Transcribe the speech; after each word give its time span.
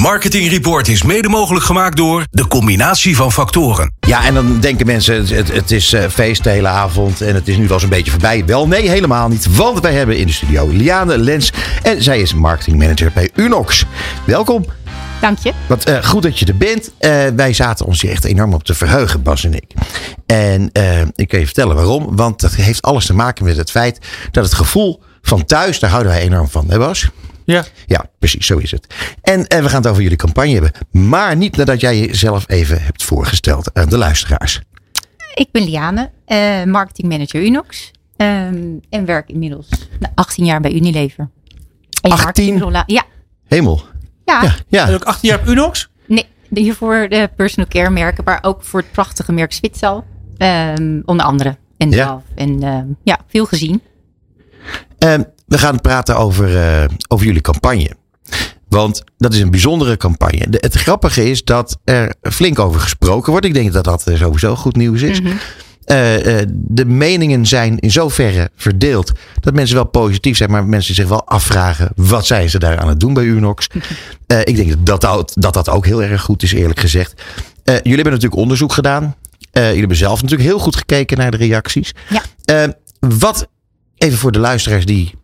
Marketing 0.00 0.48
Report 0.48 0.88
is 0.88 1.02
mede 1.02 1.28
mogelijk 1.28 1.64
gemaakt 1.64 1.96
door 1.96 2.26
de 2.30 2.46
combinatie 2.46 3.16
van 3.16 3.32
factoren. 3.32 3.92
Ja, 4.00 4.24
en 4.24 4.34
dan 4.34 4.60
denken 4.60 4.86
mensen, 4.86 5.26
het, 5.36 5.70
is 5.70 5.92
uh, 5.92 6.04
feest 6.08 6.44
de 6.44 6.50
hele 6.50 6.68
avond 6.68 7.20
en 7.20 7.34
het 7.34 7.48
is 7.48 7.56
nu 7.56 7.62
wel 7.62 7.72
eens 7.72 7.82
een 7.82 7.88
beetje 7.88 8.10
voorbij. 8.10 8.44
Wel, 8.44 8.68
nee, 8.68 8.88
helemaal 8.88 9.28
niet. 9.28 9.56
Want 9.56 9.80
wij 9.80 9.92
hebben 9.92 10.16
in 10.18 10.26
de 10.26 10.32
studio 10.32 10.68
Liane 10.68 11.18
Lens 11.18 11.52
en 11.82 12.02
zij 12.02 12.20
is 12.20 12.34
marketingmanager 12.34 13.10
bij 13.14 13.30
Unox. 13.34 13.84
Welkom. 14.24 14.64
Dank 15.20 15.38
je. 15.38 15.52
Wat 15.66 15.88
uh, 15.88 16.04
goed 16.04 16.22
dat 16.22 16.38
je 16.38 16.46
er 16.46 16.56
bent. 16.56 16.90
Uh, 17.00 17.26
wij 17.36 17.52
zaten 17.52 17.86
ons 17.86 18.02
hier 18.02 18.10
echt 18.10 18.24
enorm 18.24 18.54
op 18.54 18.64
te 18.64 18.74
verheugen, 18.74 19.22
Bas 19.22 19.44
en 19.44 19.54
ik. 19.54 19.72
En 20.26 20.70
uh, 20.72 21.00
ik 21.14 21.28
kan 21.28 21.38
je 21.38 21.46
vertellen 21.46 21.76
waarom. 21.76 22.16
Want 22.16 22.40
dat 22.40 22.54
heeft 22.54 22.82
alles 22.82 23.06
te 23.06 23.14
maken 23.14 23.44
met 23.44 23.56
het 23.56 23.70
feit 23.70 23.98
dat 24.30 24.44
het 24.44 24.54
gevoel 24.54 25.02
van 25.22 25.44
thuis, 25.44 25.78
daar 25.78 25.90
houden 25.90 26.12
wij 26.12 26.20
enorm 26.20 26.48
van, 26.48 26.70
hè 26.70 26.78
Bas? 26.78 27.10
Ja. 27.50 27.64
Ja, 27.86 28.04
precies, 28.18 28.46
zo 28.46 28.58
is 28.58 28.70
het. 28.70 28.94
En, 29.22 29.46
en 29.46 29.62
we 29.62 29.68
gaan 29.68 29.80
het 29.82 29.90
over 29.90 30.02
jullie 30.02 30.16
campagne 30.16 30.52
hebben. 30.52 30.72
Maar 30.90 31.36
niet 31.36 31.56
nadat 31.56 31.80
jij 31.80 31.98
jezelf 31.98 32.44
even 32.48 32.82
hebt 32.82 33.02
voorgesteld 33.02 33.74
aan 33.74 33.88
de 33.88 33.98
luisteraars. 33.98 34.60
Ik 35.34 35.48
ben 35.52 35.64
Liane, 35.64 36.10
uh, 36.26 36.64
marketingmanager 36.64 37.42
Unox. 37.42 37.90
Um, 38.16 38.80
en 38.90 39.04
werk 39.04 39.28
inmiddels 39.28 39.68
18 40.14 40.44
jaar 40.44 40.60
bij 40.60 40.72
Unilever. 40.72 41.30
18? 42.00 42.72
Ja. 42.86 43.04
Hemel. 43.46 43.82
Ja. 44.24 44.42
Ja, 44.42 44.54
ja. 44.68 44.88
En 44.88 44.94
ook 44.94 45.04
18 45.04 45.28
jaar 45.28 45.38
op 45.40 45.46
Unox? 45.46 45.88
Nee, 46.06 46.26
hiervoor 46.48 47.08
de 47.08 47.30
personal 47.36 47.68
care 47.70 47.90
merken, 47.90 48.24
maar 48.24 48.38
ook 48.42 48.62
voor 48.64 48.80
het 48.80 48.92
prachtige 48.92 49.32
merk 49.32 49.52
Zwitsal. 49.52 50.04
Um, 50.38 51.02
onder 51.04 51.26
andere. 51.26 51.56
En 51.76 51.90
Ja. 51.90 52.06
zelf. 52.06 52.22
En 52.34 52.62
um, 52.62 52.96
ja, 53.02 53.18
veel 53.28 53.44
gezien. 53.46 53.82
Ehm, 54.98 55.22
we 55.50 55.58
gaan 55.58 55.80
praten 55.80 56.16
over, 56.16 56.56
eh, 56.56 56.84
over 57.08 57.26
jullie 57.26 57.40
campagne. 57.40 57.90
Want 58.68 59.02
dat 59.16 59.34
is 59.34 59.40
een 59.40 59.50
bijzondere 59.50 59.96
campagne. 59.96 60.48
De- 60.48 60.58
het 60.60 60.74
grappige 60.74 61.30
is 61.30 61.44
dat 61.44 61.78
er 61.84 62.14
flink 62.22 62.58
over 62.58 62.80
gesproken 62.80 63.30
wordt. 63.30 63.46
Ik 63.46 63.54
denk 63.54 63.72
dat 63.72 63.84
dat 63.84 64.06
eh, 64.06 64.16
sowieso 64.16 64.56
goed 64.56 64.76
nieuws 64.76 65.02
is. 65.02 65.20
Mhm. 65.20 65.32
Eh, 65.84 66.06
de 66.52 66.84
meningen 66.84 67.46
zijn 67.46 67.78
in 67.78 67.90
zoverre 67.90 68.50
verdeeld 68.56 69.12
dat 69.40 69.54
mensen 69.54 69.74
wel 69.76 69.84
positief 69.86 70.36
zijn, 70.36 70.50
maar 70.50 70.64
mensen 70.64 70.94
zich 70.94 71.08
wel 71.08 71.26
afvragen 71.26 71.90
wat 71.96 72.26
zijn 72.26 72.50
ze 72.50 72.58
daar 72.58 72.78
aan 72.78 72.88
het 72.88 73.00
doen 73.00 73.14
bij 73.14 73.24
Unox. 73.24 73.66
Ik 74.44 74.56
denk 74.56 74.86
dat 74.86 75.00
dat, 75.00 75.32
dat 75.34 75.54
dat 75.54 75.68
ook 75.68 75.86
heel 75.86 76.02
erg 76.02 76.22
goed 76.22 76.42
is, 76.42 76.52
eerlijk 76.52 76.80
gezegd. 76.80 77.22
Jullie 77.64 77.80
hebben 77.82 78.04
natuurlijk 78.12 78.40
onderzoek 78.40 78.72
gedaan. 78.72 79.16
Jullie 79.52 79.78
hebben 79.78 79.96
zelf 79.96 80.22
natuurlijk 80.22 80.48
heel 80.48 80.58
goed 80.58 80.76
gekeken 80.76 81.18
naar 81.18 81.30
de 81.30 81.36
reacties. 81.36 81.92
Ja. 82.44 82.74
Wat, 83.00 83.48
even 83.96 84.18
voor 84.18 84.32
de 84.32 84.38
luisteraars 84.38 84.84
die 84.86 85.18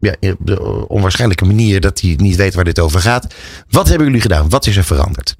ja, 0.00 0.14
op 0.20 0.46
de 0.46 0.88
onwaarschijnlijke 0.88 1.44
manier 1.44 1.80
dat 1.80 1.98
die 1.98 2.20
niet 2.20 2.36
weten 2.36 2.54
waar 2.54 2.64
dit 2.64 2.78
over 2.78 3.00
gaat. 3.00 3.34
Wat 3.68 3.88
hebben 3.88 4.06
jullie 4.06 4.22
gedaan? 4.22 4.48
Wat 4.48 4.66
is 4.66 4.76
er 4.76 4.84
veranderd? 4.84 5.34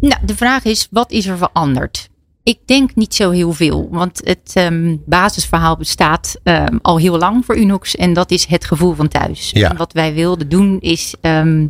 Nou, 0.00 0.20
de 0.24 0.36
vraag 0.36 0.64
is, 0.64 0.88
wat 0.90 1.10
is 1.10 1.26
er 1.26 1.36
veranderd? 1.36 2.08
Ik 2.42 2.58
denk 2.64 2.94
niet 2.94 3.14
zo 3.14 3.30
heel 3.30 3.52
veel, 3.52 3.88
want 3.90 4.20
het 4.24 4.50
ehm, 4.54 4.96
basisverhaal 5.06 5.76
bestaat 5.76 6.36
ehm, 6.42 6.76
al 6.82 6.98
heel 6.98 7.18
lang 7.18 7.44
voor 7.44 7.56
Unox 7.56 7.96
en 7.96 8.12
dat 8.12 8.30
is 8.30 8.44
het 8.46 8.64
gevoel 8.64 8.94
van 8.94 9.08
thuis. 9.08 9.50
Ja. 9.50 9.70
En 9.70 9.76
wat 9.76 9.92
wij 9.92 10.14
wilden 10.14 10.48
doen 10.48 10.80
is 10.80 11.14
ehm, 11.20 11.66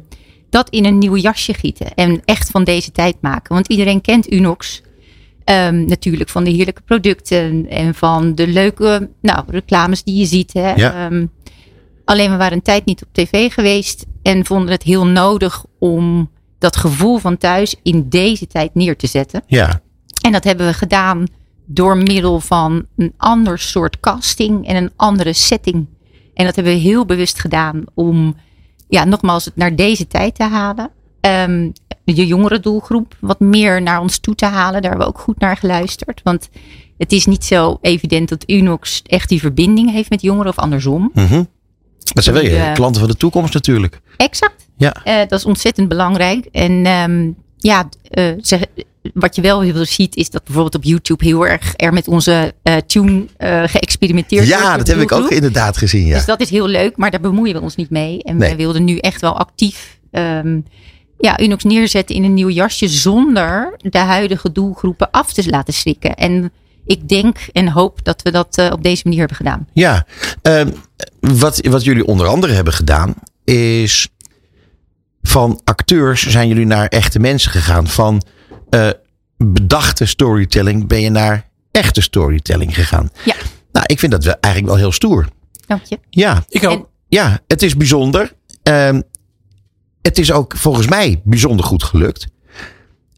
dat 0.51 0.71
in 0.71 0.85
een 0.85 0.99
nieuw 0.99 1.17
jasje 1.17 1.55
gieten 1.55 1.95
en 1.95 2.23
echt 2.25 2.51
van 2.51 2.65
deze 2.65 2.93
tijd 2.93 3.17
maken. 3.21 3.55
Want 3.55 3.69
iedereen 3.69 4.01
kent 4.01 4.33
Unox 4.33 4.83
ehm, 5.47 5.85
natuurlijk 5.85 6.31
van 6.31 6.45
de 6.45 6.51
heerlijke 6.51 6.83
producten 6.83 7.67
en 7.69 7.95
van 7.95 8.35
de 8.35 8.47
leuke 8.47 9.11
nou, 9.23 9.45
reclames 9.47 10.03
die 10.03 10.19
je 10.19 10.25
ziet. 10.25 10.53
Hè? 10.53 10.75
Ja. 10.75 11.07
Ehm, 11.07 11.27
alleen 12.05 12.31
we 12.31 12.37
waren 12.37 12.57
een 12.57 12.63
tijd 12.63 12.85
niet 12.85 13.03
op 13.03 13.09
tv 13.13 13.53
geweest 13.53 14.07
en 14.23 14.47
vonden 14.47 14.71
het 14.71 14.83
heel 14.83 15.07
nodig 15.07 15.65
om 15.79 16.31
dat 16.59 16.77
gevoel 16.77 17.19
van 17.19 17.37
thuis 17.37 17.77
in 17.83 18.09
deze 18.09 18.47
tijd 18.47 18.75
neer 18.75 18.97
te 18.97 19.07
zetten. 19.07 19.43
Ja, 19.47 19.81
En 20.21 20.33
dat 20.33 20.45
hebben 20.45 20.67
we 20.67 20.73
gedaan 20.73 21.27
door 21.67 21.97
middel 21.97 22.41
van 22.41 22.87
een 22.97 23.15
ander 23.17 23.59
soort 23.59 24.01
casting 24.01 24.67
en 24.67 24.77
een 24.77 24.93
andere 24.97 25.33
setting. 25.33 25.87
En 26.35 26.45
dat 26.45 26.55
hebben 26.55 26.73
we 26.73 26.79
heel 26.79 27.05
bewust 27.05 27.39
gedaan 27.41 27.85
om, 27.95 28.37
ja, 28.89 29.05
nogmaals, 29.05 29.45
het 29.45 29.56
naar 29.56 29.77
deze 29.77 30.06
tijd 30.06 30.35
te 30.35 30.43
halen. 30.45 30.91
Ehm, 31.26 31.70
de 32.04 32.26
jongere 32.26 32.60
doelgroep 32.60 33.16
wat 33.20 33.41
meer 33.41 33.82
naar 33.82 34.00
ons 34.00 34.19
toe 34.19 34.34
te 34.34 34.44
halen. 34.47 34.82
Daar 34.82 34.91
hebben 34.91 35.09
we 35.09 35.14
ook 35.14 35.20
goed 35.20 35.38
naar 35.38 35.56
geluisterd. 35.56 36.20
Want 36.25 36.48
het 36.98 37.12
is 37.12 37.26
niet 37.26 37.44
zo 37.44 37.78
evident 37.81 38.28
dat 38.28 38.44
Unox 38.50 39.03
echt 39.06 39.28
die 39.28 39.41
verbinding 39.41 39.91
heeft 39.92 40.10
met 40.10 40.22
jongeren 40.22 40.50
of 40.50 40.59
andersom. 40.59 41.10
mhm. 41.14 41.42
dat 42.14 42.25
zijn 42.25 42.37
wel 42.37 42.44
je 42.44 42.50
Ja. 42.50 42.72
klanten 42.72 43.00
van 43.00 43.10
de 43.10 43.16
toekomst 43.16 43.54
natuurlijk. 43.54 44.00
Exact. 44.16 44.66
Ja. 44.76 44.97
Eh, 45.04 45.19
dat 45.28 45.38
is 45.38 45.44
ontzettend 45.44 45.88
belangrijk. 45.88 46.47
En 46.53 46.87
ehm, 46.87 47.31
ja, 47.56 47.88
eh, 48.10 48.32
zeg, 48.41 48.60
wat 49.14 49.34
je 49.37 49.43
wel 49.43 49.60
heel 49.60 49.75
veel 49.75 49.84
ziet, 49.84 50.16
is 50.16 50.31
dat 50.31 50.44
bijvoorbeeld 50.44 50.75
op 50.75 50.84
YouTube 50.84 51.25
heel 51.25 51.47
erg 51.47 51.72
er 51.76 51.93
met 51.93 52.08
onze 52.08 52.54
eh, 52.62 52.76
tune 52.76 53.25
eh, 53.37 53.62
geëxperimenteerd 53.66 54.48
wordt. 54.48 54.62
Ja, 54.62 54.76
dat 54.76 54.87
heb 54.87 54.98
ik 55.00 55.12
ook 55.12 55.31
inderdaad 55.31 55.76
gezien. 55.76 56.06
Ja. 56.06 56.14
Dus 56.16 56.25
dat 56.25 56.41
is 56.41 56.50
heel 56.50 56.66
leuk, 56.69 56.97
maar 56.97 57.10
daar 57.10 57.20
bemoeien 57.20 57.54
we 57.54 57.60
ons 57.60 57.76
niet 57.76 57.91
mee. 57.91 58.22
En 58.22 58.37
Nee. 58.37 58.48
wij 58.48 58.56
wilden 58.56 58.84
nu 58.84 58.98
echt 58.98 59.20
wel 59.20 59.38
actief 59.38 59.98
ehm, 60.10 60.60
ja, 61.19 61.41
Unox 61.41 61.65
neerzetten 61.65 62.15
in 62.16 62.25
een 62.25 62.34
nieuw 62.34 62.49
jasje 62.50 62.88
zonder 62.88 63.75
de 63.78 63.99
huidige 63.99 64.53
doelgroepen 64.53 65.10
af 65.10 65.32
te 65.32 65.49
laten 65.50 65.75
schrikken. 65.75 66.15
En 66.15 66.53
ik 66.84 67.09
denk 67.09 67.38
en 67.53 67.69
hoop 67.69 68.04
dat 68.04 68.22
we 68.22 68.31
dat 68.31 68.59
eh, 68.59 68.71
op 68.72 68.82
deze 68.82 69.00
manier 69.04 69.19
hebben 69.19 69.37
gedaan. 69.37 69.69
Ja, 69.72 70.06
ehm, 70.43 70.71
wat, 71.21 71.66
wat 71.66 71.84
jullie 71.84 72.06
onder 72.06 72.26
andere 72.26 72.53
hebben 72.53 72.72
gedaan 72.72 73.15
is 73.44 74.09
van 75.22 75.60
acteurs 75.65 76.26
zijn 76.26 76.49
jullie 76.49 76.66
naar 76.66 76.87
echte 76.87 77.19
mensen 77.19 77.50
gegaan. 77.50 77.87
Van 77.87 78.22
eh, 78.71 78.88
bedachte 79.37 80.06
storytelling 80.06 80.87
ben 80.87 81.00
je 81.00 81.10
naar 81.10 81.49
echte 81.71 82.00
storytelling 82.00 82.75
gegaan. 82.75 83.10
Ja. 83.25 83.34
Nou, 83.72 83.84
ik 83.88 83.99
vind 83.99 84.12
dat 84.12 84.25
wel 84.25 84.37
eigenlijk 84.41 84.75
wel 84.75 84.82
heel 84.82 84.93
stoer. 84.93 85.28
Dank 85.66 85.84
je. 85.84 85.99
Ja, 86.10 86.44
Ik 86.49 86.65
ook. 86.65 86.71
En- 86.78 86.87
ja 87.09 87.41
het 87.47 87.62
is 87.62 87.76
bijzonder. 87.76 88.32
Ehm, 88.62 89.00
het 90.06 90.19
is 90.19 90.33
ook 90.33 90.56
volgens 90.56 90.89
mij 90.89 91.21
bijzonder 91.25 91.65
goed 91.67 91.83
gelukt. 91.83 92.27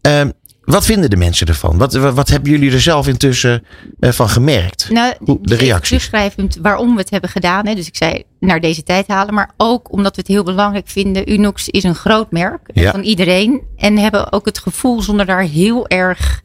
Ehm, 0.01 0.31
wat 0.65 0.85
vinden 0.85 1.11
de 1.11 1.17
mensen 1.17 1.47
ervan? 1.47 1.79
Wat, 1.79 1.93
wat, 1.93 2.29
hebben 2.29 2.51
jullie 2.51 2.73
er 2.73 2.81
zelf 2.81 3.09
intussen 3.09 3.65
eh, 4.01 4.11
van 4.11 4.29
gemerkt? 4.29 4.91
Nou, 4.91 5.15
de 5.43 5.55
reacties. 5.55 5.89
Terugschrijvend 5.89 6.59
waarom 6.63 6.95
we 6.95 7.01
het 7.01 7.11
hebben 7.11 7.31
gedaan. 7.31 7.67
Hè. 7.67 7.75
Dus 7.75 7.87
ik 7.87 7.97
zei 7.97 8.23
naar 8.41 8.61
deze 8.61 8.83
tijd 8.83 9.07
halen. 9.07 9.35
Maar 9.35 9.51
ook 9.57 9.93
omdat 9.93 10.15
we 10.15 10.21
het 10.21 10.31
heel 10.31 10.45
belangrijk 10.45 10.89
vinden. 10.89 11.33
Unox 11.33 11.69
is 11.69 11.85
een 11.85 11.95
groot 11.95 12.31
merk 12.31 12.71
Ja. 12.73 12.91
van 12.91 13.03
iedereen. 13.03 13.63
En 13.77 13.99
hebben 13.99 14.33
ook 14.33 14.47
het 14.47 14.59
gevoel 14.59 15.03
zonder 15.03 15.27
daar 15.27 15.43
heel 15.43 15.89
erg 15.89 16.43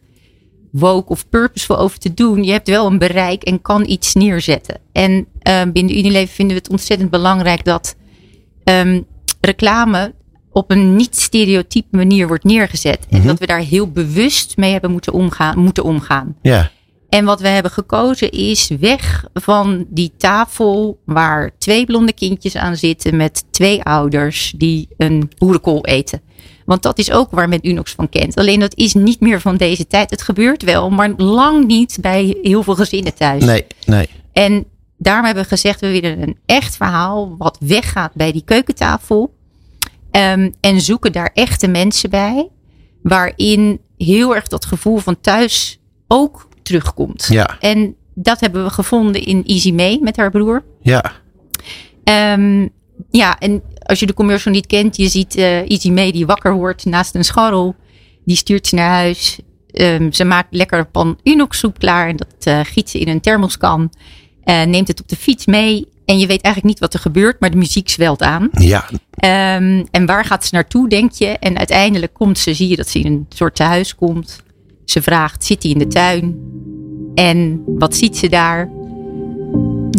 woke 0.72 1.12
of 1.12 1.30
purposeful 1.30 1.78
over 1.78 2.00
te 2.00 2.14
doen. 2.14 2.44
Je 2.44 2.52
hebt 2.52 2.68
wel 2.68 2.86
een 2.86 2.98
bereik 2.98 3.44
en 3.44 3.62
kan 3.62 3.86
iets 3.88 4.14
neerzetten. 4.14 4.80
En 4.92 5.28
eh, 5.40 5.62
binnen 5.74 5.98
Unilever 5.98 6.34
vinden 6.36 6.56
we 6.56 6.62
het 6.62 6.72
ontzettend 6.72 7.10
belangrijk 7.10 7.64
dat 7.64 7.96
ehm, 8.64 9.02
reclame 9.42 10.14
op 10.54 10.72
een 10.72 10.96
niet 10.96 11.16
stereotype 11.18 11.98
manier 11.98 12.28
wordt 12.28 12.44
neergezet. 12.44 13.00
En 13.10 13.18
Mhm. 13.18 13.28
dat 13.28 13.40
we 13.40 13.46
daar 13.48 13.60
heel 13.60 13.92
bewust 13.92 14.58
mee 14.58 14.72
hebben 14.72 14.92
moeten 14.92 15.14
omgaan. 15.14 15.60
Moeten 15.60 15.84
omgaan. 15.84 16.36
Ja, 16.42 16.72
En 17.10 17.26
wat 17.26 17.42
we 17.42 17.48
hebben 17.48 17.72
gekozen 17.72 18.32
is 18.32 18.68
weg 18.80 19.26
van 19.34 19.86
die 19.90 20.12
tafel 20.18 21.00
waar 21.06 21.52
twee 21.58 21.86
blonde 21.86 22.14
kindjes 22.14 22.56
aan 22.56 22.76
zitten 22.76 23.16
met 23.16 23.44
twee 23.52 23.84
ouders 23.84 24.54
die 24.58 24.88
een 24.98 25.32
boerenkool 25.38 25.86
eten. 25.86 26.22
Want 26.66 26.82
dat 26.84 26.98
is 27.00 27.12
ook 27.12 27.32
waar 27.32 27.50
men 27.50 27.68
Unox 27.70 27.92
van 27.92 28.10
kent. 28.10 28.36
Alleen 28.38 28.60
dat 28.60 28.76
is 28.76 28.94
niet 28.94 29.20
meer 29.20 29.42
van 29.42 29.58
deze 29.58 29.88
tijd. 29.88 30.10
Het 30.10 30.22
gebeurt 30.22 30.64
wel, 30.64 30.90
maar 30.90 31.10
lang 31.18 31.66
niet 31.68 31.98
bij 32.02 32.38
heel 32.42 32.64
veel 32.64 32.76
gezinnen 32.76 33.14
thuis. 33.16 33.44
nee, 33.44 33.66
nee. 33.86 34.10
En 34.32 34.66
daarom 34.98 35.26
hebben 35.26 35.44
we 35.44 35.50
gezegd, 35.50 35.80
we 35.80 35.92
willen 35.92 36.22
een 36.22 36.38
echt 36.46 36.76
verhaal 36.76 37.36
wat 37.38 37.58
weggaat 37.60 38.14
bij 38.14 38.32
die 38.32 38.44
keukentafel. 38.46 39.34
Ehm, 40.14 40.50
en 40.60 40.82
zoeken 40.82 41.12
daar 41.12 41.32
echte 41.34 41.68
mensen 41.68 42.10
bij. 42.10 42.50
Waarin 43.02 43.80
heel 43.98 44.36
erg 44.36 44.48
dat 44.48 44.66
gevoel 44.66 44.98
van 44.98 45.22
thuis 45.22 45.80
ook 46.08 46.48
terugkomt. 46.64 47.28
Ja, 47.30 47.58
En 47.60 47.96
dat 48.16 48.40
hebben 48.40 48.64
we 48.64 48.70
gevonden 48.70 49.24
in 49.24 49.44
Easy 49.46 49.72
May 49.72 50.00
met 50.02 50.18
haar 50.18 50.32
broer. 50.32 50.64
ja. 50.82 51.12
Ehm, 52.04 52.68
ja, 53.10 53.40
en 53.40 53.62
als 53.80 54.00
je 54.00 54.06
de 54.06 54.14
commercial 54.14 54.54
niet 54.54 54.68
kent, 54.68 54.98
je 54.98 55.08
ziet 55.08 55.36
eh 55.36 55.70
Easy 55.70 55.90
May 55.92 56.12
die 56.12 56.26
wakker 56.26 56.54
wordt 56.54 56.86
naast 56.86 57.16
een 57.16 57.24
scharrel. 57.24 57.76
Die 58.26 58.36
stuurt 58.36 58.68
ze 58.68 58.76
naar 58.76 58.90
huis. 58.90 59.40
Ehm, 59.72 60.12
ze 60.12 60.24
maakt 60.24 60.48
lekker 60.56 60.80
een 60.80 60.92
pan 60.92 61.20
Unox 61.24 61.60
soep 61.60 61.80
klaar. 61.80 62.08
En 62.08 62.16
dat 62.16 62.36
eh, 62.40 62.60
giet 62.64 62.90
ze 62.90 63.00
in 63.00 63.08
een 63.08 63.22
thermoskan. 63.22 63.90
Neemt 64.46 64.88
het 64.88 65.02
op 65.02 65.08
de 65.08 65.16
fiets 65.16 65.46
mee. 65.46 65.88
En 66.06 66.20
je 66.20 66.28
weet 66.28 66.42
eigenlijk 66.42 66.66
niet 66.66 66.80
wat 66.80 66.94
er 66.94 67.00
gebeurt, 67.00 67.40
maar 67.40 67.52
de 67.52 67.58
muziek 67.58 67.90
zwelt 67.90 68.22
aan. 68.22 68.50
Ja, 68.52 68.86
Ehm, 69.16 69.84
en 69.92 70.06
waar 70.06 70.26
gaat 70.26 70.46
ze 70.46 70.54
naartoe, 70.54 70.90
denk 70.90 71.12
je? 71.12 71.26
En 71.28 71.58
uiteindelijk 71.58 72.14
komt 72.14 72.38
ze, 72.38 72.54
zie 72.54 72.68
je 72.68 72.76
dat 72.76 72.90
ze 72.90 73.00
in 73.00 73.06
een 73.06 73.26
soort 73.30 73.56
tehuis 73.56 73.96
komt. 73.96 74.44
Ze 74.86 75.02
vraagt, 75.02 75.44
zit 75.44 75.64
hij 75.64 75.72
in 75.72 75.78
de 75.78 75.88
tuin? 75.88 76.40
En 77.16 77.64
wat 77.66 77.96
ziet 77.96 78.18
ze 78.18 78.30
daar? 78.30 78.70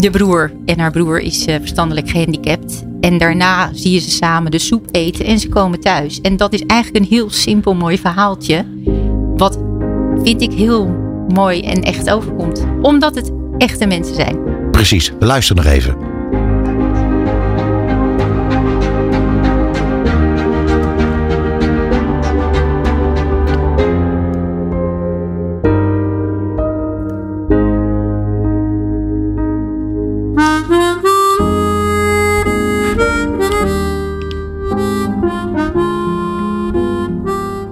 de 0.01 0.11
broer 0.11 0.53
en 0.67 0.79
haar 0.79 0.91
broer 0.91 1.21
is 1.21 1.45
eh, 1.45 1.55
verstandelijk 1.59 2.11
gehandicapt. 2.11 2.85
En 3.01 3.19
daarna 3.19 3.71
zie 3.73 3.93
je 3.93 3.99
ze 3.99 4.11
samen 4.11 4.51
de 4.51 4.59
soep 4.59 4.89
eten 4.91 5.25
en 5.25 5.39
ze 5.39 5.49
komen 5.49 5.81
thuis. 5.81 6.21
En 6.21 6.37
dat 6.37 6.53
is 6.53 6.67
eigenlijk 6.67 7.05
een 7.05 7.11
heel 7.11 7.31
simpel 7.31 7.75
mooi 7.75 7.99
verhaaltje. 7.99 8.65
Wat 9.37 9.59
vind 10.23 10.43
ik 10.43 10.53
heel 10.53 10.97
mooi 11.29 11.61
en 11.61 11.83
echt 11.83 12.11
overkomt. 12.11 12.67
Omdat 12.83 13.15
het 13.15 13.33
echte 13.59 13.87
mensen 13.87 14.15
zijn. 14.15 14.39
Precies, 14.75 15.12
we 15.19 15.26
luisteren 15.26 15.65
nog 15.65 15.73
even. 15.73 15.97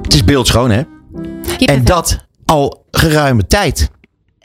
Het 0.02 0.14
is 0.14 0.24
beeldschoon, 0.24 0.70
hè? 0.70 0.82
En 1.64 1.84
dat 1.84 2.26
al 2.44 2.86
geruime 2.90 3.46
tijd. 3.46 3.90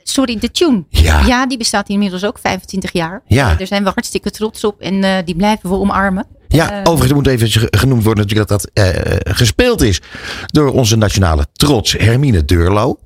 Sorry, 0.09 0.37
de 0.39 0.51
tune. 0.51 0.83
Ja. 0.89 1.45
die 1.45 1.57
bestaat 1.57 1.89
inmiddels 1.89 2.25
ook 2.25 2.39
25 2.39 2.93
jaar. 2.93 3.21
Ja. 3.27 3.55
Daar 3.55 3.67
zijn 3.67 3.83
we 3.83 3.89
hartstikke 3.93 4.31
trots 4.31 4.63
op 4.63 4.81
en 4.81 5.03
eh, 5.03 5.17
die 5.25 5.35
blijven 5.35 5.69
we 5.69 5.75
omarmen. 5.75 6.25
Ja, 6.47 6.71
Eh, 6.71 6.79
overigens 6.83 7.13
moet 7.13 7.27
even 7.27 7.47
ge- 7.49 7.67
genoemd 7.71 8.03
worden 8.03 8.23
natuurlijk 8.23 8.49
dat 8.49 8.61
dat 8.61 8.85
eh, 8.85 9.15
gespeeld 9.35 9.81
is 9.81 10.01
door 10.45 10.71
onze 10.71 10.95
nationale 10.95 11.45
trots 11.53 11.91
Hermine 11.97 12.45
Deurlo. 12.45 12.97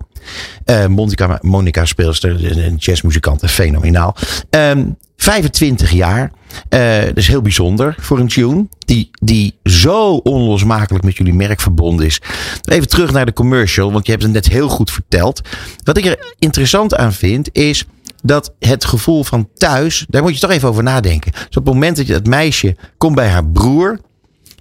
Monica, 0.89 1.37
Monica 1.41 1.85
speelster, 1.85 2.57
een 2.65 2.75
jazzmuzikant, 2.75 3.43
fenomenaal. 3.45 4.15
Ehm 4.49 4.83
25 5.17 5.91
jaar, 5.91 6.31
eh 6.69 7.03
dat 7.05 7.17
is 7.17 7.27
heel 7.27 7.41
bijzonder 7.41 7.95
voor 7.99 8.19
een 8.19 8.27
tune 8.27 8.67
die, 8.79 9.09
die 9.11 9.55
zo 9.63 10.15
onlosmakelijk 10.15 11.03
met 11.03 11.17
jullie 11.17 11.33
merk 11.33 11.61
verbonden 11.61 12.05
is. 12.05 12.21
Even 12.63 12.87
terug 12.87 13.11
naar 13.11 13.25
de 13.25 13.33
commercial, 13.33 13.91
want 13.91 14.05
je 14.05 14.11
hebt 14.11 14.23
het 14.23 14.31
net 14.31 14.47
heel 14.47 14.69
goed 14.69 14.91
verteld. 14.91 15.41
Wat 15.83 15.97
ik 15.97 16.05
er 16.05 16.33
interessant 16.39 16.95
aan 16.95 17.13
vind 17.13 17.49
is 17.51 17.85
dat 18.23 18.53
het 18.59 18.85
gevoel 18.85 19.23
van 19.23 19.49
thuis, 19.53 20.05
daar 20.09 20.21
moet 20.21 20.33
je 20.33 20.39
toch 20.39 20.51
even 20.51 20.69
over 20.69 20.83
nadenken. 20.83 21.31
Dus 21.31 21.41
op 21.45 21.65
het 21.65 21.73
moment 21.73 21.97
dat 21.97 22.07
je 22.07 22.13
dat 22.13 22.25
meisje 22.25 22.75
komt 22.97 23.15
bij 23.15 23.27
haar 23.27 23.47
broer. 23.47 23.99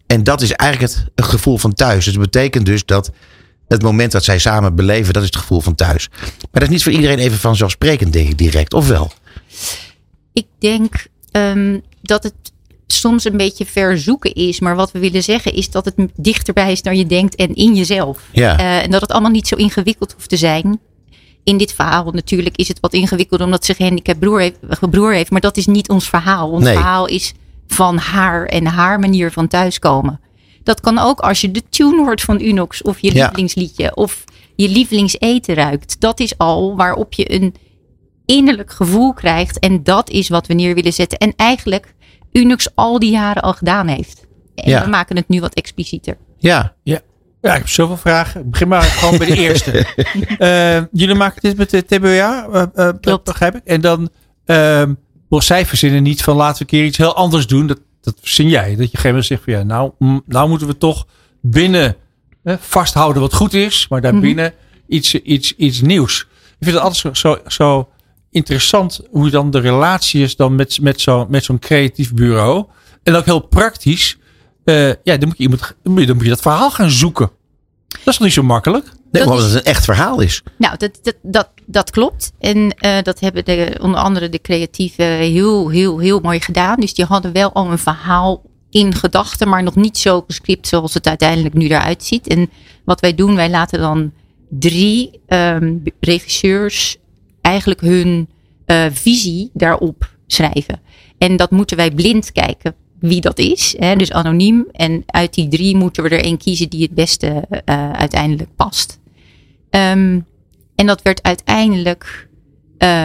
En 0.06 0.24
dat 0.24 0.40
is 0.40 0.52
eigenlijk 0.52 0.92
het, 0.92 1.04
het 1.14 1.24
gevoel 1.24 1.58
van 1.58 1.74
thuis. 1.74 2.04
Dus 2.04 2.14
dat 2.14 2.22
betekent 2.22 2.66
dus 2.66 2.84
dat 2.84 3.10
het 3.68 3.82
moment 3.82 4.12
dat 4.12 4.24
zij 4.24 4.38
samen 4.38 4.74
beleven, 4.74 5.12
dat 5.12 5.22
is 5.22 5.28
het 5.28 5.38
gevoel 5.38 5.60
van 5.60 5.74
thuis. 5.74 6.08
Maar 6.40 6.48
dat 6.52 6.62
is 6.62 6.68
niet 6.68 6.82
voor 6.82 6.92
iedereen 6.92 7.18
even 7.18 7.38
vanzelfsprekend, 7.38 8.12
denk 8.12 8.28
ik 8.28 8.38
direct. 8.38 8.74
Of 8.74 8.88
wel? 8.88 9.12
Ik 10.32 10.46
denk 10.58 11.06
ehm, 11.32 11.78
dat 12.02 12.22
het 12.22 12.34
soms 12.86 13.24
een 13.24 13.36
beetje 13.36 13.66
verzoeken 13.66 14.34
is. 14.34 14.60
Maar 14.60 14.76
wat 14.76 14.92
we 14.92 14.98
willen 14.98 15.22
zeggen 15.22 15.52
is 15.54 15.70
dat 15.70 15.84
het 15.84 15.94
dichterbij 16.16 16.72
is 16.72 16.82
dan 16.82 16.96
je 16.96 17.06
denkt 17.06 17.34
en 17.34 17.54
in 17.54 17.74
jezelf. 17.74 18.22
Ja. 18.32 18.58
Eh, 18.58 18.82
en 18.82 18.90
dat 18.90 19.00
het 19.00 19.10
allemaal 19.12 19.30
niet 19.30 19.48
zo 19.48 19.56
ingewikkeld 19.56 20.12
hoeft 20.12 20.28
te 20.28 20.36
zijn. 20.36 20.80
In 21.44 21.56
dit 21.56 21.72
verhaal 21.72 22.10
natuurlijk 22.10 22.56
is 22.56 22.68
het 22.68 22.80
wat 22.80 22.92
ingewikkelder 22.92 23.46
omdat 23.46 23.64
ze 23.64 23.74
gehandicapt 23.74 24.18
broer 24.18 24.40
heeft, 24.40 24.58
broer 24.90 25.12
heeft. 25.12 25.30
Maar 25.30 25.40
dat 25.40 25.56
is 25.56 25.66
niet 25.66 25.88
ons 25.88 26.08
verhaal. 26.08 26.50
Ons 26.50 26.64
Nee. 26.64 26.74
verhaal 26.74 27.06
is 27.06 27.32
van 27.68 27.96
haar 27.96 28.46
en 28.46 28.66
haar 28.66 28.98
manier 29.00 29.32
van 29.32 29.48
thuiskomen. 29.48 30.20
Dat 30.62 30.80
kan 30.80 30.98
ook 30.98 31.20
als 31.20 31.40
je 31.40 31.50
de 31.50 31.62
tune 31.70 31.96
hoort 31.96 32.20
van 32.20 32.40
Unox 32.40 32.82
of 32.82 33.00
je 33.00 33.14
Ja. 33.14 33.22
lievelingsliedje 33.22 33.96
of 33.96 34.24
je 34.56 34.68
lievelingseten 34.68 35.54
ruikt. 35.54 36.00
Dat 36.00 36.20
is 36.20 36.38
al 36.38 36.76
waarop 36.76 37.12
je 37.12 37.32
een 37.32 37.54
innerlijk 38.36 38.70
gevoel 38.72 39.12
krijgt. 39.12 39.58
En 39.58 39.82
dat 39.82 40.10
is 40.10 40.28
wat 40.28 40.46
we 40.46 40.54
neer 40.54 40.74
willen 40.74 40.92
zetten. 40.92 41.18
En 41.18 41.32
eigenlijk 41.36 41.94
Unox 42.32 42.68
al 42.74 42.98
die 42.98 43.10
jaren 43.10 43.42
al 43.42 43.52
gedaan 43.52 43.86
heeft. 43.88 44.26
En 44.54 44.70
Ja. 44.70 44.84
we 44.84 44.90
maken 44.90 45.16
het 45.16 45.28
nu 45.28 45.40
wat 45.40 45.54
explicieter. 45.54 46.16
Ja. 46.38 46.74
Ja. 46.82 47.00
ja, 47.40 47.50
ik 47.52 47.58
heb 47.58 47.68
zoveel 47.68 47.96
vragen. 47.96 48.40
Ik 48.40 48.50
begin 48.50 48.68
maar 48.68 48.82
gewoon 48.82 49.18
bij 49.18 49.26
de 49.26 49.36
eerste. 49.46 49.86
Eh, 50.38 50.82
jullie 50.92 51.14
maken 51.14 51.40
dit 51.42 51.56
met 51.56 51.70
de 51.70 51.84
TBA, 51.84 52.46
eh, 52.52 52.62
eh, 52.88 52.94
Klopt. 53.00 53.24
begrijp 53.24 53.54
ik. 53.56 53.64
En 53.64 53.80
dan, 53.80 54.08
ehm 54.44 54.94
wel 55.28 55.40
zij 55.42 55.66
verzinnen 55.66 56.02
niet 56.02 56.22
van 56.22 56.36
laten 56.36 56.54
we 56.56 56.60
een 56.60 56.66
keer 56.78 56.84
iets 56.84 56.98
heel 56.98 57.14
anders 57.14 57.46
doen. 57.46 57.66
Dat, 57.66 57.78
dat 58.00 58.14
verzin 58.20 58.48
jij. 58.48 58.60
Dat 58.60 58.68
je 58.68 58.74
op 58.74 58.78
een 58.80 58.86
gegeven 58.86 59.08
moment 59.08 59.26
zegt 59.26 59.42
van 59.44 59.52
ja, 59.52 59.62
nou, 59.62 59.92
nou 60.26 60.48
moeten 60.48 60.66
we 60.66 60.78
toch 60.78 61.06
binnen 61.40 61.96
vasthouden 62.44 63.22
wat 63.22 63.34
goed 63.34 63.54
is. 63.54 63.86
Maar 63.88 64.00
daarbinnen 64.00 64.52
iets, 64.88 65.14
iets, 65.14 65.56
iets 65.56 65.80
nieuws. 65.80 66.20
Ik 66.20 66.56
vind 66.66 66.74
het 66.74 66.84
altijd 66.84 67.00
zo, 67.00 67.14
zo, 67.14 67.38
zo 67.46 67.88
interessant 68.30 69.00
hoe 69.10 69.30
dan 69.30 69.50
de 69.50 69.58
relatie 69.60 70.22
is 70.22 70.36
dan 70.36 70.54
met, 70.54 70.78
met 70.80 71.00
zo'n 71.00 71.26
met 71.28 71.44
zo'n 71.44 71.58
creatief 71.58 72.14
bureau. 72.14 72.64
En 73.02 73.14
ook 73.14 73.24
heel 73.24 73.40
praktisch. 73.40 74.18
Eh, 74.64 74.88
ja, 74.88 75.16
dan 75.16 75.28
moet, 75.28 75.36
je 75.36 75.42
iemand, 75.42 75.60
dan 75.82 75.92
moet 75.92 76.00
je- 76.00 76.06
dan 76.06 76.16
moet 76.16 76.24
je 76.24 76.30
dat 76.30 76.40
verhaal 76.40 76.70
gaan 76.70 76.90
zoeken. 76.90 77.30
Dat 77.88 77.98
is 78.06 78.14
toch 78.14 78.20
niet 78.26 78.32
zo 78.32 78.42
makkelijk? 78.42 78.84
Nee, 78.84 79.22
Dat 79.22 79.32
omdat 79.32 79.38
is- 79.38 79.52
het 79.52 79.54
een 79.66 79.72
echt 79.72 79.84
verhaal 79.84 80.20
is. 80.20 80.42
Nou, 80.58 80.76
dat, 80.76 80.98
dat, 81.02 81.14
dat, 81.22 81.48
dat 81.66 81.90
klopt. 81.90 82.32
En 82.38 82.74
eh, 82.78 83.02
dat 83.02 83.20
hebben 83.20 83.44
de, 83.44 83.78
onder 83.82 84.00
andere 84.00 84.28
de 84.28 84.40
creatieven 84.40 85.04
heel, 85.06 85.68
heel, 85.68 85.98
heel 85.98 86.20
mooi 86.20 86.40
gedaan. 86.40 86.80
Dus 86.80 86.94
die 86.94 87.04
hadden 87.04 87.32
wel 87.32 87.52
al 87.52 87.70
een 87.70 87.78
verhaal 87.78 88.42
in 88.70 88.94
gedachten, 88.94 89.48
maar 89.48 89.62
nog 89.62 89.74
niet 89.76 89.98
zo 89.98 90.20
gescript 90.26 90.66
zoals 90.68 90.94
het 90.94 91.06
uiteindelijk 91.08 91.54
nu 91.54 91.66
eruit 91.68 92.04
ziet. 92.04 92.26
En 92.26 92.50
wat 92.84 93.00
wij 93.00 93.14
doen, 93.14 93.34
wij 93.34 93.50
laten 93.50 93.80
dan 93.80 94.12
drie 94.50 95.20
ehm, 95.26 95.74
regisseurs 96.00 96.96
eigenlijk 97.50 97.80
hun 97.80 98.28
eh, 98.64 98.86
visie 98.90 99.50
daarop 99.52 100.16
schrijven. 100.26 100.80
En 101.18 101.36
dat 101.36 101.50
moeten 101.50 101.76
wij 101.76 101.90
blind 101.90 102.32
kijken 102.32 102.74
wie 102.98 103.20
dat 103.20 103.38
is. 103.38 103.74
Hè? 103.78 103.96
Dus 103.96 104.12
anoniem. 104.12 104.66
En 104.72 105.02
uit 105.06 105.34
die 105.34 105.48
drie 105.48 105.76
moeten 105.76 106.02
we 106.02 106.08
er 106.08 106.24
één 106.24 106.38
kiezen 106.38 106.68
die 106.68 106.82
het 106.82 106.94
beste 106.94 107.46
eh, 107.64 107.92
uiteindelijk 107.92 108.50
past. 108.56 108.98
Ehm, 109.70 110.20
en 110.74 110.86
dat 110.86 111.02
werd 111.02 111.22
uiteindelijk 111.22 112.28
eh, 112.78 113.02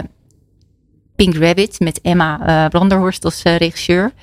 Pink 1.15 1.35
Rabbit 1.35 1.79
met 1.79 2.01
Emma 2.01 2.67
Branderhorst 2.69 3.25
als 3.25 3.43
regisseur. 3.43 4.13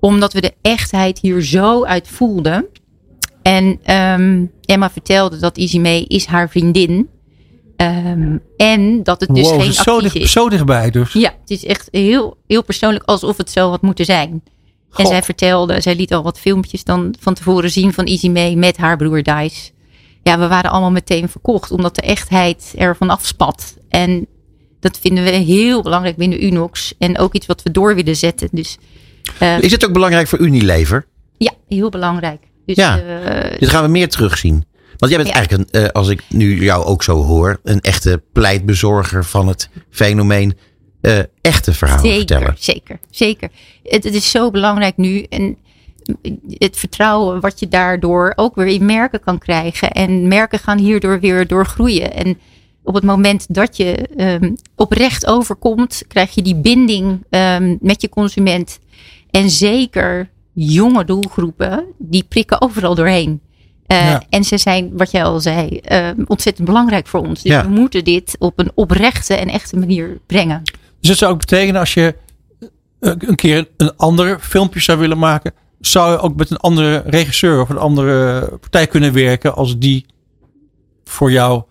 Omdat 0.00 0.32
we 0.32 0.40
de 0.40 0.54
echtheid 0.62 1.18
hier 1.18 1.42
zo 1.42 1.84
uit 1.84 2.08
voelden. 2.08 2.66
En 3.42 3.78
ehm, 3.82 4.44
Emma 4.64 4.90
vertelde 4.90 5.38
dat 5.38 5.56
Easy 5.56 5.78
May 5.78 6.04
is 6.08 6.26
haar 6.26 6.50
vriendin. 6.50 7.08
Ehm, 7.76 8.36
en 8.56 9.02
dat 9.02 9.20
het 9.20 9.34
dus 9.34 9.48
wow, 9.50 9.60
geen 9.60 9.72
zo, 9.72 9.80
actrice 9.80 10.02
dicht, 10.12 10.24
is. 10.24 10.32
zo 10.32 10.48
dichtbij 10.48 10.90
dus. 10.90 11.12
Ja, 11.12 11.34
het 11.40 11.50
is 11.50 11.64
echt 11.64 11.88
heel, 11.90 12.36
heel 12.46 12.62
persoonlijk 12.64 13.04
alsof 13.04 13.36
het 13.36 13.50
zo 13.50 13.70
had 13.70 13.82
moeten 13.82 14.04
zijn. 14.04 14.42
En 14.96 15.06
zij 15.06 15.22
vertelde, 15.22 15.80
zij 15.80 15.94
liet 15.96 16.14
al 16.14 16.22
wat 16.22 16.38
filmpjes 16.38 16.84
dan 16.84 17.14
van 17.20 17.34
tevoren 17.34 17.70
zien 17.70 17.92
van 17.92 18.04
Easy 18.04 18.28
May 18.28 18.54
met 18.54 18.76
haar 18.76 18.96
broer 18.96 19.22
Dice. 19.22 19.70
Ja, 20.22 20.38
we 20.38 20.46
waren 20.48 20.70
allemaal 20.70 20.90
meteen 20.90 21.28
verkocht, 21.28 21.70
omdat 21.70 21.94
de 21.94 22.02
echtheid 22.02 22.72
ervan 22.76 23.10
afspat. 23.10 23.76
En 23.88 24.26
dat 24.80 24.98
vinden 24.98 25.24
we 25.24 25.30
heel 25.30 25.82
belangrijk 25.82 26.16
binnen 26.16 26.44
Unox. 26.44 26.94
En 26.98 27.18
ook 27.18 27.34
iets 27.34 27.46
wat 27.46 27.62
we 27.62 27.70
door 27.70 27.94
willen 27.94 28.16
zetten. 28.16 28.48
Dus 28.52 28.76
eh, 29.38 29.58
Is 29.60 29.72
het 29.72 29.86
ook 29.86 29.92
belangrijk 29.92 30.26
voor 30.28 30.38
Unilever? 30.38 31.06
ja, 31.38 31.52
heel 31.68 31.88
belangrijk. 31.88 32.40
Dus, 32.66 32.76
Ja. 32.76 32.98
eh, 33.00 33.58
Dit 33.58 33.68
gaan 33.68 33.82
we 33.84 33.88
meer 33.90 34.08
terugzien. 34.08 34.64
Want 34.98 35.12
jij 35.12 35.22
bent 35.22 35.28
Ja. 35.28 35.34
eigenlijk, 35.34 35.68
een, 35.74 35.82
eh, 35.82 35.88
als 35.88 36.08
ik 36.08 36.22
nu 36.28 36.62
jou 36.64 36.84
ook 36.84 37.02
zo 37.02 37.22
hoor, 37.22 37.60
een 37.62 37.80
echte 37.80 38.22
pleitbezorger 38.32 39.24
van 39.24 39.48
het 39.48 39.68
fenomeen 39.90 40.56
eh, 41.00 41.18
echte 41.40 41.72
verhalen 41.72 42.04
Zeker, 42.04 42.18
vertellen. 42.18 42.54
zeker, 42.58 42.98
zeker. 43.10 43.50
Het, 43.82 44.04
het 44.04 44.14
is 44.14 44.30
zo 44.30 44.50
belangrijk 44.50 44.96
nu. 44.96 45.22
En 45.22 45.56
het 46.48 46.76
vertrouwen 46.76 47.40
wat 47.40 47.60
je 47.60 47.68
daardoor 47.68 48.32
ook 48.36 48.54
weer 48.54 48.66
in 48.66 48.84
merken 48.84 49.20
kan 49.20 49.38
krijgen. 49.38 49.90
En 49.90 50.28
merken 50.28 50.58
gaan 50.58 50.78
hierdoor 50.78 51.20
weer 51.20 51.46
doorgroeien. 51.46 52.14
En 52.14 52.38
op 52.82 52.94
het 52.94 53.04
moment 53.04 53.54
dat 53.54 53.76
je 53.76 53.92
ehm, 54.16 54.52
oprecht 54.74 55.26
overkomt, 55.26 56.02
krijg 56.08 56.34
je 56.34 56.42
die 56.42 56.56
binding 56.60 57.24
ehm, 57.30 57.76
met 57.80 58.00
je 58.02 58.08
consument. 58.08 58.78
En 59.30 59.50
zeker 59.50 60.30
jonge 60.52 61.04
doelgroepen, 61.04 61.84
die 61.98 62.24
prikken 62.28 62.60
overal 62.62 62.94
doorheen. 62.94 63.40
Eh, 63.86 64.10
Ja. 64.10 64.22
En 64.28 64.44
ze 64.44 64.58
zijn, 64.58 64.90
wat 64.96 65.10
jij 65.10 65.24
al 65.24 65.40
zei, 65.40 65.68
ehm, 65.78 66.22
ontzettend 66.26 66.66
belangrijk 66.66 67.06
voor 67.06 67.20
ons. 67.20 67.42
Dus 67.42 67.52
Ja. 67.52 67.62
we 67.62 67.68
moeten 67.68 68.04
dit 68.04 68.36
op 68.38 68.58
een 68.58 68.70
oprechte 68.74 69.34
en 69.34 69.48
echte 69.48 69.76
manier 69.76 70.18
brengen. 70.26 70.62
Dus 71.00 71.08
dat 71.08 71.16
zou 71.16 71.32
ook 71.32 71.38
betekenen 71.38 71.80
als 71.80 71.94
je 71.94 72.14
eh, 73.00 73.12
een 73.18 73.34
keer 73.34 73.68
een 73.76 73.96
ander 73.96 74.38
filmpje 74.40 74.80
zou 74.80 74.98
willen 74.98 75.18
maken. 75.18 75.52
Zou 75.80 76.10
je 76.10 76.18
ook 76.18 76.36
met 76.36 76.50
een 76.50 76.56
andere 76.56 77.02
regisseur 77.06 77.60
of 77.60 77.68
een 77.68 77.78
andere 77.78 78.40
partij 78.60 78.86
kunnen 78.86 79.12
werken 79.12 79.54
als 79.54 79.78
die 79.78 80.06
voor 81.04 81.30
jou. 81.30 81.62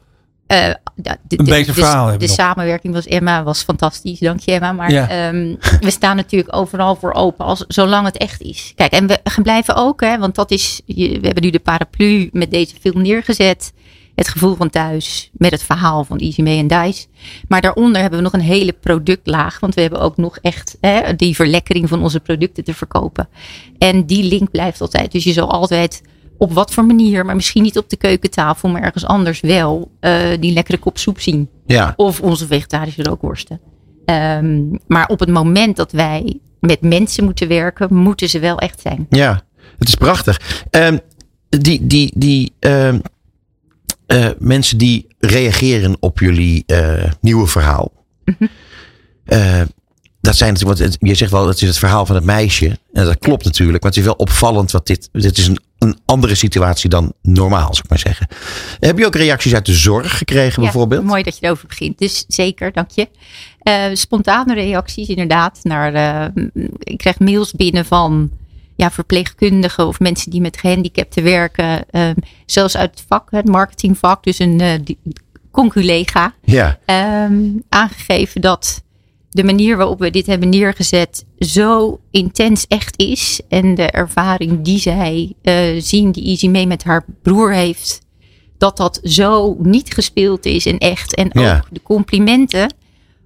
Eh, 0.48 0.70
ja, 1.04 1.18
de, 1.28 1.40
Een 1.40 1.46
de- 1.46 1.52
beter 1.52 1.74
de- 1.74 1.80
verhaal 1.82 2.04
De, 2.04 2.10
hebben 2.10 2.28
nog. 2.28 2.38
samenwerking 2.38 2.94
was 2.94 3.06
Emma 3.06 3.44
was 3.44 3.64
fantastisch, 3.64 4.20
dank 4.20 4.40
je 4.40 4.52
Emma. 4.52 4.72
Maar 4.72 4.92
Ja. 4.92 5.10
ehm, 5.10 5.56
we 5.80 5.92
staan 5.92 6.16
natuurlijk 6.16 6.56
overal 6.56 6.96
voor 6.96 7.14
open, 7.14 7.46
als, 7.46 7.64
zolang 7.68 8.06
het 8.06 8.18
echt 8.18 8.42
is. 8.42 8.72
Kijk, 8.76 8.92
en 8.92 9.08
we 9.08 9.20
gaan 9.24 9.44
blijven 9.44 9.76
ook, 9.76 10.02
hè, 10.02 10.18
want 10.18 10.36
dat 10.36 10.52
is, 10.52 10.82
je- 10.86 11.20
we 11.20 11.26
hebben 11.26 11.44
nu 11.44 11.50
de 11.50 11.60
paraplu 11.60 12.30
met 12.32 12.52
deze 12.52 12.76
film 12.82 13.02
neergezet. 13.02 13.74
het 14.16 14.28
gevoel 14.28 14.56
van 14.56 14.70
thuis 14.70 15.30
met 15.34 15.52
het 15.52 15.64
verhaal 15.64 16.04
van 16.04 16.18
Easy 16.18 16.42
May 16.42 16.58
en 16.58 16.68
Dice. 16.68 17.06
Maar 17.48 17.62
daaronder 17.62 18.02
hebben 18.02 18.20
we 18.20 18.24
nog 18.26 18.34
een 18.34 18.40
hele 18.40 18.74
productlaag. 18.74 19.60
Want 19.60 19.74
we 19.76 19.82
hebben 19.82 20.00
ook 20.02 20.18
nog 20.18 20.38
echt 20.42 20.78
hè, 20.82 21.16
die 21.16 21.36
verlekkering 21.36 21.90
van 21.90 22.02
onze 22.04 22.20
producten 22.20 22.64
te 22.64 22.74
verkopen. 22.74 23.28
En 23.78 24.06
die 24.06 24.24
link 24.24 24.52
blijft 24.52 24.82
altijd. 24.82 25.12
Dus 25.12 25.24
je 25.24 25.34
zal 25.34 25.52
altijd 25.52 26.02
op 26.38 26.54
wat 26.54 26.74
voor 26.74 26.86
manier, 26.86 27.26
maar 27.26 27.36
misschien 27.36 27.64
niet 27.64 27.78
op 27.78 27.90
de 27.90 27.98
keukentafel, 27.98 28.70
maar 28.70 28.82
ergens 28.82 29.06
anders 29.06 29.40
wel, 29.40 29.92
uh, 30.02 30.28
die 30.40 30.54
lekkere 30.54 30.78
kop 30.78 30.98
soep 30.98 31.20
zien. 31.20 31.50
Ja. 31.66 31.94
Of 31.96 32.22
onze 32.22 32.48
vegetarische 32.48 33.04
rookworsten. 33.04 33.60
Um, 34.06 34.80
maar 34.88 35.08
op 35.08 35.20
het 35.20 35.30
moment 35.30 35.76
dat 35.76 35.92
wij 35.92 36.40
met 36.60 36.82
mensen 36.82 37.24
moeten 37.24 37.48
werken, 37.48 37.94
moeten 37.94 38.30
ze 38.30 38.40
wel 38.40 38.60
echt 38.60 38.82
zijn. 38.82 39.06
Ja, 39.10 39.42
het 39.78 39.88
is 39.88 39.96
prachtig. 39.96 40.66
Um, 40.72 41.00
die 41.50 41.88
die, 41.88 42.12
die 42.16 42.54
um, 42.60 43.02
uh, 44.08 44.28
mensen 44.40 44.78
die 44.78 45.08
reageren 45.20 45.98
op 46.00 46.20
jullie 46.20 46.64
uh, 46.68 47.12
nieuwe 47.22 47.48
verhaal. 47.48 47.92
Uh, 49.26 49.62
dat 50.26 50.36
zijn 50.36 50.54
natuurlijk, 50.54 50.96
je 51.00 51.16
zegt 51.16 51.32
wel, 51.32 51.46
dat 51.46 51.62
is 51.62 51.68
het 51.68 51.78
verhaal 51.78 52.06
van 52.06 52.16
het 52.16 52.24
meisje. 52.24 52.78
En 52.94 53.06
dat 53.06 53.20
klopt 53.20 53.44
natuurlijk, 53.44 53.84
maar 53.84 53.92
het 53.92 54.00
is 54.00 54.06
wel 54.06 54.14
opvallend. 54.14 54.72
Wat 54.72 54.88
dit, 54.88 55.10
dit 55.12 55.38
is 55.38 55.48
een, 55.48 55.60
een 55.80 56.00
andere 56.06 56.36
situatie 56.36 56.90
dan 56.90 57.14
normaal, 57.22 57.74
zou 57.74 57.82
ik 57.84 57.90
maar 57.90 58.00
zeggen. 58.00 58.28
Heb 58.80 58.98
je 58.98 59.06
ook 59.06 59.16
reacties 59.16 59.54
uit 59.54 59.66
de 59.66 59.74
zorg 59.74 60.18
gekregen, 60.18 60.62
ja, 60.62 60.70
bijvoorbeeld? 60.70 61.04
Mooi 61.04 61.24
dat 61.24 61.38
je 61.38 61.46
erover 61.46 61.68
begint. 61.68 61.98
Dus 61.98 62.26
zeker, 62.28 62.72
dank 62.72 62.90
je. 62.92 63.10
Uh, 63.64 63.96
spontane 63.96 64.54
reacties, 64.54 65.08
inderdaad. 65.08 65.60
Naar, 65.64 65.94
uh, 66.34 66.44
ik 66.80 66.98
krijg 66.98 67.20
mails 67.20 67.52
binnen 67.52 67.86
van 67.86 68.32
ja, 68.76 68.92
verpleegkundigen 68.92 69.88
of 69.88 70.00
mensen 70.00 70.32
die 70.32 70.42
met 70.42 70.58
gehandicapten 70.58 71.24
werken. 71.24 71.86
Uh, 71.92 72.10
zelfs 72.46 72.78
uit 72.78 72.92
het 72.92 73.06
vak, 73.08 73.32
het 73.32 73.48
marketingvak. 73.48 74.24
Dus 74.24 74.40
een 74.40 74.62
uh, 74.62 74.74
conculega. 75.52 76.34
Ja. 76.44 76.80
Um, 77.26 77.64
aangegeven 77.70 78.42
dat 78.42 78.84
de 79.36 79.44
manier 79.44 79.78
waarop 79.78 80.00
we 80.00 80.10
dit 80.10 80.26
hebben 80.26 80.50
neergezet 80.50 81.26
zo 81.40 82.00
intens 82.12 82.68
echt 82.68 83.00
is. 83.00 83.40
En 83.50 83.76
de 83.76 83.84
ervaring 83.90 84.62
die 84.62 84.80
zij 84.80 85.34
uh, 85.44 85.82
zien, 85.82 86.12
die 86.12 86.24
Easy 86.26 86.48
mee 86.48 86.68
met 86.68 86.84
haar 86.84 87.06
broer 87.22 87.54
heeft. 87.54 88.02
Dat 88.58 88.78
dat 88.78 89.00
zo 89.04 89.56
niet 89.60 89.94
gespeeld 89.94 90.46
is 90.46 90.66
en 90.66 90.78
echt. 90.78 91.16
En 91.16 91.30
Ja. 91.34 91.56
ook 91.56 91.68
de 91.72 91.82
complimenten 91.84 92.74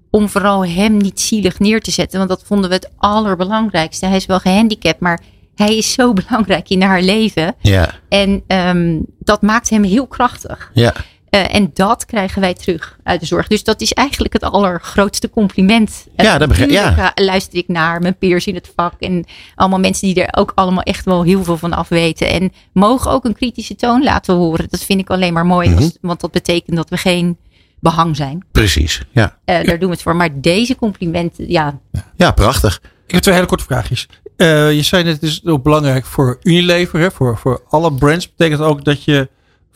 om 0.10 0.30
vooral 0.30 0.66
hem 0.66 0.98
niet 0.98 1.20
zielig 1.20 1.60
neer 1.60 1.82
te 1.82 1.92
zetten. 1.92 2.18
Want 2.18 2.30
dat 2.30 2.44
vonden 2.46 2.70
we 2.70 2.76
het 2.76 2.90
allerbelangrijkste. 2.98 4.06
Hij 4.06 4.16
is 4.16 4.26
wel 4.26 4.40
gehandicapt, 4.40 5.00
maar 5.00 5.22
hij 5.56 5.78
is 5.78 5.94
zo 5.94 6.14
belangrijk 6.28 6.70
in 6.70 6.82
haar 6.82 7.02
leven. 7.02 7.56
Ja, 7.62 7.94
En 8.10 8.44
um, 8.48 9.06
dat 9.20 9.42
maakt 9.42 9.70
hem 9.70 9.84
heel 9.84 10.08
krachtig. 10.08 10.72
ja. 10.74 10.94
Uh, 11.32 11.56
en 11.56 11.72
dat 11.74 12.06
krijgen 12.06 12.42
wij 12.42 12.54
terug 12.54 12.98
uit 13.04 13.20
de 13.20 13.26
zorg. 13.26 13.48
Dus 13.48 13.64
dat 13.64 13.82
is 13.82 13.94
eigenlijk 13.94 14.34
het 14.34 14.44
allergrootste 14.44 15.30
compliment. 15.30 16.08
Ja, 16.16 16.38
dat 16.38 16.48
begrijp- 16.48 16.70
ja. 16.70 16.84
Natuurlijk, 16.90 17.20
uh, 17.20 17.26
luister 17.26 17.58
ik 17.58 17.68
naar 17.68 18.02
mijn 18.02 18.18
peers 18.18 18.48
in 18.48 18.56
het 18.56 18.72
vak. 18.76 18.94
En 19.00 19.26
allemaal 19.56 19.80
mensen 19.80 20.08
die 20.14 20.24
er 20.24 20.40
ook 20.40 20.52
allemaal 20.56 20.84
echt 20.84 21.06
wel 21.06 21.24
heel 21.24 21.44
veel 21.44 21.58
van 21.58 21.74
af 21.74 21.90
weten. 21.90 22.30
En 22.30 22.52
mogen 22.74 23.12
ook 23.12 23.26
een 23.26 23.36
kritische 23.36 23.76
toon 23.76 24.04
laten 24.04 24.36
horen. 24.36 24.68
Dat 24.70 24.84
vind 24.84 25.00
ik 25.00 25.10
alleen 25.10 25.34
maar 25.34 25.46
mooi. 25.46 25.70
Mhm. 25.70 25.78
als- 25.78 25.98
want 26.02 26.20
dat 26.20 26.32
betekent 26.32 26.76
dat 26.76 26.90
we 26.90 26.98
geen 26.98 27.38
behang 27.80 28.16
zijn. 28.16 28.46
precies. 28.52 29.02
Ja, 29.12 29.38
Uh, 29.46 29.56
Daar 29.64 29.66
doen 29.80 29.88
we 29.90 29.94
het 29.94 30.02
voor. 30.02 30.16
Maar 30.16 30.30
deze 30.42 30.76
complimenten, 30.76 31.50
ja, 31.50 31.80
ja 32.16 32.32
prachtig. 32.32 32.82
Ik 33.08 33.14
heb 33.14 33.22
twee 33.24 33.36
hele 33.36 33.48
korte 33.48 33.64
vraagjes. 33.64 34.08
Eh, 34.36 34.72
je 34.74 34.82
zei 34.82 35.04
net, 35.04 35.14
het 35.14 35.24
is 35.24 35.46
ook 35.46 35.64
belangrijk 35.64 36.06
voor 36.06 36.38
Unilever, 36.44 37.00
hè, 37.00 37.12
voor, 37.12 37.38
voor 37.38 37.62
alle 37.70 37.94
brands. 37.94 38.30
Betekent 38.36 38.62
ook 38.62 38.84
dat 38.84 39.04
je 39.04 39.30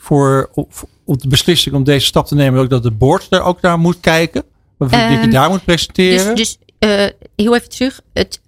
voor, 0.04 0.50
de 1.04 1.28
beslissing 1.28 1.74
om 1.74 1.84
deze 1.84 2.06
stap 2.06 2.26
te 2.26 2.34
nemen, 2.34 2.60
ook 2.60 2.70
dat 2.70 2.82
de 2.82 2.90
board 2.90 3.30
daar 3.30 3.42
ook 3.42 3.60
naar 3.60 3.78
moet 3.78 4.00
kijken? 4.00 4.42
Of 4.78 4.88
dat 4.88 5.00
je 5.00 5.06
Ehm, 5.06 5.30
daar 5.30 5.50
moet 5.50 5.64
presenteren? 5.64 6.36
Dus, 6.36 6.58
dus 6.78 6.90
uh, 6.90 7.06
heel 7.36 7.54
even 7.54 7.68
terug. 7.68 8.00
Het 8.12 8.40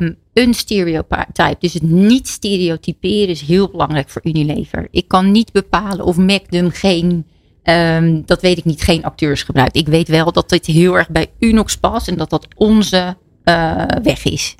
um, 0.00 0.16
een 0.32 0.54
stereotype, 0.54 1.56
dus 1.58 1.72
het 1.72 1.82
niet 1.82 2.28
stereotyperen 2.28 3.28
is 3.28 3.40
heel 3.40 3.70
belangrijk 3.70 4.08
voor 4.08 4.22
Unilever. 4.24 4.88
Ik 4.90 5.08
kan 5.08 5.30
niet 5.30 5.52
bepalen 5.52 6.04
of 6.04 6.16
Magnum 6.16 6.70
geen, 6.70 7.26
um, 7.64 8.22
dat 8.26 8.40
weet 8.40 8.58
ik 8.58 8.64
niet, 8.64 8.82
geen 8.82 9.04
acteurs 9.04 9.42
gebruikt. 9.42 9.76
Ik 9.76 9.88
weet 9.88 10.08
wel 10.08 10.32
dat 10.32 10.48
dit 10.48 10.66
heel 10.66 10.98
erg 10.98 11.08
bij 11.08 11.30
Unox 11.38 11.76
past 11.76 12.08
en 12.08 12.16
dat 12.16 12.30
dat 12.30 12.46
onze 12.56 13.16
uh, 13.44 13.84
weg 14.02 14.24
is. 14.24 14.54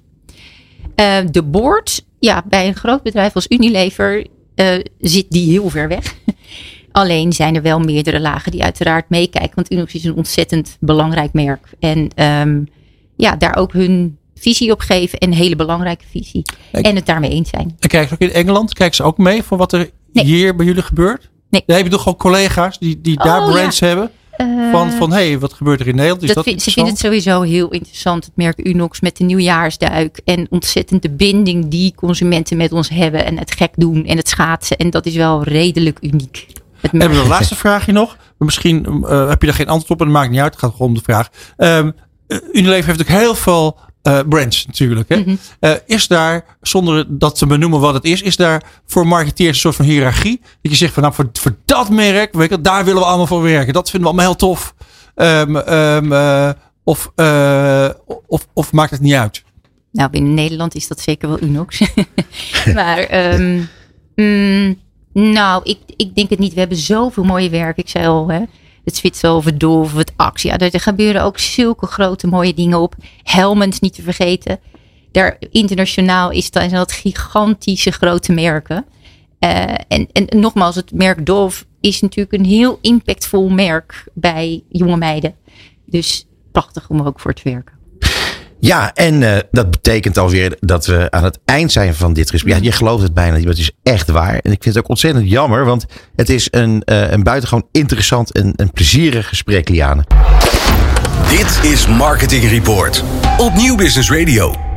Uh, 0.96 1.18
de 1.30 1.42
board, 1.42 2.04
ja, 2.18 2.42
bij 2.48 2.66
een 2.66 2.76
groot 2.76 3.02
bedrijf 3.02 3.34
als 3.34 3.48
Unilever 3.48 4.26
uh, 4.60 4.84
zit 5.00 5.26
die 5.30 5.50
heel 5.50 5.70
ver 5.70 5.88
weg. 5.88 6.14
Alleen 6.92 7.32
zijn 7.32 7.56
er 7.56 7.62
wel 7.62 7.78
meerdere 7.78 8.20
lagen 8.20 8.52
die 8.52 8.62
uiteraard 8.62 9.08
meekijken. 9.08 9.54
Want 9.54 9.72
Unox 9.72 9.94
is 9.94 10.04
een 10.04 10.14
ontzettend 10.14 10.76
belangrijk 10.80 11.32
merk. 11.32 11.66
En 11.78 12.10
um, 12.24 12.68
ja, 13.16 13.36
daar 13.36 13.56
ook 13.56 13.72
hun 13.72 14.18
visie 14.34 14.70
op 14.72 14.80
geven. 14.80 15.18
En 15.18 15.28
een 15.28 15.34
hele 15.36 15.56
belangrijke 15.56 16.04
visie. 16.10 16.42
Ik- 16.72 16.84
en 16.86 16.94
het 16.96 17.06
daarmee 17.06 17.30
eens 17.30 17.48
zijn. 17.50 17.76
En 17.78 17.88
kijken 17.88 18.08
ze 18.08 18.14
ook 18.14 18.30
in 18.30 18.32
Engeland, 18.36 18.72
kijken 18.74 18.96
ze 18.96 19.02
ook 19.02 19.18
mee 19.18 19.42
voor 19.42 19.58
wat 19.58 19.72
er 19.72 19.90
Nee. 20.12 20.24
hier 20.24 20.56
bij 20.56 20.66
jullie 20.66 20.82
gebeurt? 20.82 21.30
Nee. 21.50 21.62
Nee, 21.66 21.78
ik 21.78 21.84
bedoel 21.84 21.98
gewoon 21.98 22.18
collega's 22.18 22.78
die, 22.78 23.00
die 23.00 23.16
daar 23.16 23.40
Oh, 23.42 23.48
brands 23.50 23.80
hebben. 23.80 24.10
Van, 24.72 24.90
van 24.90 25.12
hé, 25.12 25.28
hey, 25.28 25.38
wat 25.38 25.52
gebeurt 25.52 25.80
er 25.80 25.88
in 25.88 25.94
Nederland? 25.94 26.22
Is 26.22 26.26
dat 26.26 26.36
dat, 26.36 26.44
vind, 26.44 26.62
ze 26.62 26.70
vinden 26.70 26.92
het 26.92 27.02
sowieso 27.02 27.42
heel 27.42 27.68
interessant, 27.68 28.24
het 28.24 28.36
merk 28.36 28.66
Unox 28.66 29.00
met 29.00 29.16
de 29.16 29.24
nieuwjaarsduik. 29.24 30.20
En 30.24 30.46
ontzettend 30.50 31.02
de 31.02 31.10
binding 31.10 31.68
die 31.68 31.94
consumenten 31.94 32.56
met 32.56 32.72
ons 32.72 32.88
hebben. 32.88 33.24
En 33.24 33.38
het 33.38 33.52
gek 33.52 33.72
doen 33.76 34.06
en 34.06 34.16
het 34.16 34.28
schaatsen. 34.28 34.76
En 34.76 34.90
dat 34.90 35.06
is 35.06 35.14
wel 35.14 35.42
redelijk 35.42 35.98
uniek. 36.00 36.46
Het 36.80 36.90
hebben 36.90 37.18
we 37.18 37.22
een 37.22 37.28
laatste 37.28 37.56
vraagje 37.64 37.92
nog. 37.92 38.16
Misschien 38.38 38.86
uh, 39.02 39.28
heb 39.28 39.40
je 39.40 39.46
daar 39.46 39.56
geen 39.56 39.68
antwoord 39.68 39.90
op 39.90 40.00
en 40.00 40.12
dat 40.12 40.14
maakt 40.14 40.30
niet 40.30 40.40
uit. 40.40 40.52
Het 40.52 40.60
gaat 40.60 40.72
gewoon 40.72 40.88
om 40.88 40.94
de 40.94 41.02
vraag. 41.02 41.28
Um, 41.56 41.94
Unilever 42.52 42.86
heeft 42.86 43.00
ook 43.00 43.18
heel 43.18 43.34
veel 43.34 43.78
uh, 44.02 44.18
brands 44.28 44.66
natuurlijk. 44.66 45.08
Hè? 45.08 45.16
Mm 45.16 45.24
-hmm. 45.24 45.38
uh, 45.60 45.72
is 45.86 46.08
daar, 46.08 46.44
zonder 46.60 47.18
dat 47.18 47.38
te 47.38 47.46
benoemen 47.46 47.80
wat 47.80 47.94
het 47.94 48.04
is, 48.04 48.22
is 48.22 48.36
daar 48.36 48.62
voor 48.86 49.06
marketeers 49.06 49.48
een 49.48 49.54
soort 49.54 49.76
van 49.76 49.84
hiërarchie? 49.84 50.40
Dat 50.62 50.72
je 50.72 50.78
zegt 50.78 50.92
van 50.92 51.02
nou 51.02 51.14
voor, 51.14 51.28
voor 51.32 51.56
dat 51.64 51.90
merk, 51.90 52.32
weet 52.32 52.50
je, 52.50 52.60
daar 52.60 52.84
willen 52.84 53.00
we 53.00 53.06
allemaal 53.06 53.26
voor 53.26 53.42
werken. 53.42 53.72
Dat 53.72 53.90
vinden 53.90 54.10
we 54.10 54.16
allemaal 54.16 54.30
heel 54.30 54.48
tof. 54.48 54.74
Um, 55.14 55.56
um, 55.56 56.12
uh, 56.12 56.50
of, 56.84 57.12
of, 58.26 58.46
of 58.52 58.72
maakt 58.72 58.90
het 58.90 59.00
niet 59.00 59.14
uit? 59.14 59.42
Nou, 59.92 60.10
binnen 60.10 60.34
Nederland 60.34 60.74
is 60.74 60.88
dat 60.88 61.00
zeker 61.00 61.28
wel 61.28 61.42
Unox. 61.42 61.80
maar 62.74 63.32
um, 63.34 63.68
mm, 64.14 64.78
nou, 65.12 65.60
ik, 65.64 65.78
ik 65.96 66.14
denk 66.14 66.30
het 66.30 66.38
niet. 66.38 66.52
We 66.52 66.60
hebben 66.60 66.78
zoveel 66.78 67.24
mooie 67.24 67.50
werk. 67.50 67.76
Ik 67.76 67.88
zei 67.88 68.06
al, 68.06 68.28
hè. 68.28 68.40
Het 68.90 68.98
Zwitserhoven 68.98 69.58
Dove, 69.58 69.98
het 69.98 70.12
Axia. 70.16 70.58
Er 70.58 70.80
gebeuren 70.80 71.22
ook 71.22 71.38
zulke 71.38 71.86
grote 71.86 72.26
mooie 72.26 72.54
dingen 72.54 72.80
op. 72.80 72.94
Helmens 73.22 73.80
niet 73.80 73.94
te 73.94 74.02
vergeten. 74.02 74.58
Daar 75.12 75.36
internationaal 75.50 76.30
is 76.30 76.50
dat, 76.50 76.70
dat 76.70 76.92
gigantische 76.92 77.90
grote 77.90 78.32
merken. 78.32 78.84
Uh, 79.40 79.62
en, 79.88 80.08
en 80.12 80.40
nogmaals, 80.40 80.74
het 80.74 80.92
merk 80.92 81.26
Dove 81.26 81.64
is 81.80 82.00
natuurlijk 82.00 82.32
een 82.32 82.44
heel 82.44 82.78
impactvol 82.80 83.48
merk 83.48 84.04
bij 84.14 84.64
jonge 84.68 84.96
meiden. 84.96 85.34
Dus 85.86 86.26
prachtig 86.52 86.88
om 86.88 87.00
ook 87.00 87.20
voor 87.20 87.34
te 87.34 87.42
werken. 87.44 87.79
Ja, 88.60 88.94
en 88.94 89.22
uh, 89.22 89.36
dat 89.50 89.70
betekent 89.70 90.18
alweer 90.18 90.56
dat 90.60 90.86
we 90.86 91.10
aan 91.10 91.24
het 91.24 91.38
eind 91.44 91.72
zijn 91.72 91.94
van 91.94 92.12
dit 92.12 92.30
gesprek. 92.30 92.54
Ja, 92.54 92.60
je 92.62 92.72
gelooft 92.72 93.02
het 93.02 93.14
bijna 93.14 93.34
niet, 93.34 93.44
maar 93.44 93.52
het 93.52 93.62
is 93.62 93.72
echt 93.82 94.10
waar. 94.10 94.34
En 94.34 94.52
ik 94.52 94.62
vind 94.62 94.64
het 94.74 94.78
ook 94.78 94.88
ontzettend 94.88 95.30
jammer, 95.30 95.64
want 95.64 95.86
het 96.16 96.28
is 96.28 96.48
een, 96.50 96.82
uh, 96.84 97.10
een 97.10 97.22
buitengewoon 97.22 97.66
interessant 97.72 98.32
en 98.32 98.52
een 98.56 98.72
plezierig 98.72 99.28
gesprek, 99.28 99.68
Liane. 99.68 100.04
Dit 101.28 101.72
is 101.72 101.86
Marketing 101.86 102.48
Report 102.48 103.04
op 103.38 103.54
Nieuw 103.54 103.76
Business 103.76 104.10
Radio. 104.10 104.69